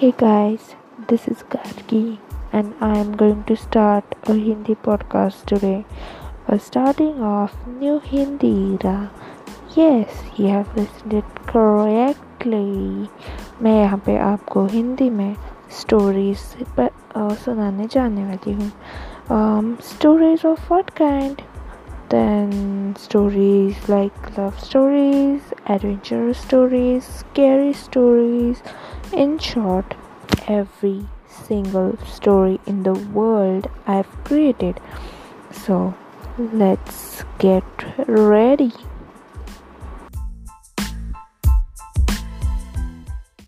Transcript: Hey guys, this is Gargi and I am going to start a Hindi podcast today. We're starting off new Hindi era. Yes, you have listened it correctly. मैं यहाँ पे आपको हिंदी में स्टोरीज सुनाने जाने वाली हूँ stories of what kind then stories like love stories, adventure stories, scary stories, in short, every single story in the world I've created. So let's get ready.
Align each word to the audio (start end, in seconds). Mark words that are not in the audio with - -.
Hey 0.00 0.12
guys, 0.16 0.76
this 1.08 1.26
is 1.26 1.38
Gargi 1.52 2.18
and 2.52 2.72
I 2.80 2.98
am 2.98 3.16
going 3.16 3.42
to 3.46 3.56
start 3.56 4.04
a 4.28 4.34
Hindi 4.34 4.76
podcast 4.76 5.44
today. 5.44 5.84
We're 6.46 6.60
starting 6.60 7.20
off 7.20 7.56
new 7.66 7.98
Hindi 7.98 8.76
era. 8.76 9.10
Yes, 9.74 10.22
you 10.36 10.50
have 10.50 10.70
listened 10.76 11.14
it 11.14 11.34
correctly. 11.48 13.08
मैं 13.62 13.74
यहाँ 13.80 13.98
पे 14.06 14.16
आपको 14.28 14.64
हिंदी 14.76 15.10
में 15.10 15.34
स्टोरीज 15.80 16.38
सुनाने 17.44 17.88
जाने 17.92 18.24
वाली 18.24 18.52
हूँ 18.52 19.76
stories 19.90 20.46
of 20.46 20.72
what 20.72 20.90
kind 21.02 21.42
then 22.10 22.96
stories 22.96 23.88
like 23.88 24.36
love 24.36 24.58
stories, 24.58 25.42
adventure 25.66 26.32
stories, 26.32 27.04
scary 27.04 27.72
stories, 27.74 28.62
in 29.12 29.38
short, 29.38 29.94
every 30.46 31.06
single 31.28 31.96
story 32.06 32.60
in 32.66 32.82
the 32.82 32.94
world 32.94 33.68
I've 33.86 34.08
created. 34.24 34.80
So 35.50 35.94
let's 36.38 37.24
get 37.38 37.64
ready. 38.06 38.72